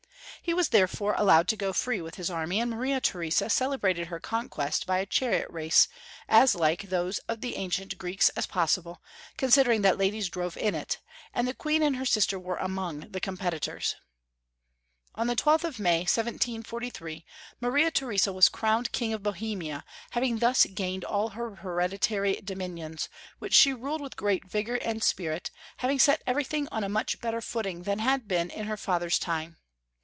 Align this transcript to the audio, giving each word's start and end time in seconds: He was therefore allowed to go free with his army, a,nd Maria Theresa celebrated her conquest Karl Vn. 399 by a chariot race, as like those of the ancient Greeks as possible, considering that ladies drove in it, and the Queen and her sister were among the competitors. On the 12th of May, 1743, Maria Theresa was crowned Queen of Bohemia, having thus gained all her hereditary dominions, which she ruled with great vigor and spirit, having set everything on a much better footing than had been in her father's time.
He 0.43 0.55
was 0.55 0.69
therefore 0.69 1.13
allowed 1.19 1.47
to 1.49 1.55
go 1.55 1.71
free 1.71 2.01
with 2.01 2.15
his 2.15 2.31
army, 2.31 2.59
a,nd 2.59 2.71
Maria 2.71 2.99
Theresa 2.99 3.47
celebrated 3.47 4.07
her 4.07 4.19
conquest 4.19 4.87
Karl 4.87 4.97
Vn. 4.97 5.05
399 5.05 5.05
by 5.05 5.05
a 5.05 5.05
chariot 5.05 5.49
race, 5.53 5.87
as 6.27 6.55
like 6.55 6.81
those 6.89 7.19
of 7.27 7.41
the 7.41 7.57
ancient 7.57 7.95
Greeks 7.99 8.29
as 8.29 8.47
possible, 8.47 9.03
considering 9.37 9.83
that 9.83 9.99
ladies 9.99 10.29
drove 10.29 10.57
in 10.57 10.73
it, 10.73 10.99
and 11.31 11.47
the 11.47 11.53
Queen 11.53 11.83
and 11.83 11.95
her 11.95 12.07
sister 12.07 12.39
were 12.39 12.55
among 12.57 13.01
the 13.11 13.19
competitors. 13.19 13.95
On 15.13 15.27
the 15.27 15.35
12th 15.35 15.63
of 15.63 15.79
May, 15.79 15.99
1743, 15.99 17.23
Maria 17.61 17.91
Theresa 17.91 18.33
was 18.33 18.49
crowned 18.49 18.91
Queen 18.91 19.13
of 19.13 19.21
Bohemia, 19.21 19.85
having 20.11 20.39
thus 20.39 20.65
gained 20.65 21.05
all 21.05 21.29
her 21.29 21.57
hereditary 21.57 22.41
dominions, 22.43 23.09
which 23.37 23.53
she 23.53 23.75
ruled 23.75 24.01
with 24.01 24.17
great 24.17 24.45
vigor 24.45 24.77
and 24.77 25.03
spirit, 25.03 25.51
having 25.77 25.99
set 25.99 26.23
everything 26.25 26.67
on 26.71 26.83
a 26.83 26.89
much 26.89 27.21
better 27.21 27.41
footing 27.41 27.83
than 27.83 27.99
had 27.99 28.27
been 28.27 28.49
in 28.49 28.65
her 28.65 28.75
father's 28.77 29.19
time. 29.19 29.57